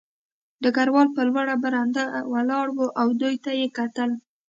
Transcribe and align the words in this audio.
ډګروال 0.61 1.07
په 1.15 1.21
لوړه 1.29 1.55
برنډه 1.63 2.03
ولاړ 2.33 2.67
و 2.73 2.79
او 3.01 3.07
دوی 3.21 3.35
ته 3.43 3.51
یې 3.59 3.67
کتل 3.77 4.09